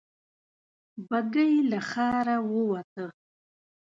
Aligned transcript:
بګۍ 1.09 1.53
له 1.71 1.79
ښاره 1.89 2.37
ووته. 2.51 3.05